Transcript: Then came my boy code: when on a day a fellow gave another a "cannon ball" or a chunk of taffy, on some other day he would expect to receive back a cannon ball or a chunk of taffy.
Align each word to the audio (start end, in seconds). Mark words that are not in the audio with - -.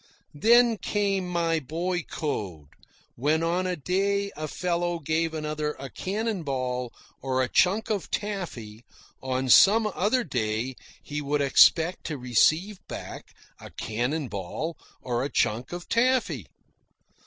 Then 0.33 0.77
came 0.79 1.27
my 1.27 1.59
boy 1.59 2.01
code: 2.01 2.69
when 3.13 3.43
on 3.43 3.67
a 3.67 3.75
day 3.75 4.31
a 4.35 4.47
fellow 4.47 4.97
gave 4.97 5.31
another 5.31 5.73
a 5.77 5.91
"cannon 5.91 6.41
ball" 6.41 6.91
or 7.21 7.43
a 7.43 7.47
chunk 7.47 7.91
of 7.91 8.09
taffy, 8.09 8.83
on 9.21 9.47
some 9.47 9.85
other 9.85 10.23
day 10.23 10.73
he 11.03 11.21
would 11.21 11.41
expect 11.41 12.03
to 12.05 12.17
receive 12.17 12.79
back 12.87 13.35
a 13.59 13.69
cannon 13.69 14.27
ball 14.27 14.75
or 15.03 15.23
a 15.23 15.29
chunk 15.29 15.71
of 15.71 15.87
taffy. 15.87 16.47